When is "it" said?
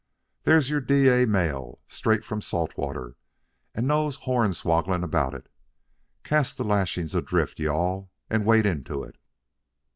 5.35-5.47, 9.03-9.17